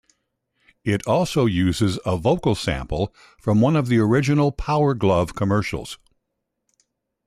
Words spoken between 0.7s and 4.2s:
It also uses a vocal sample from one of the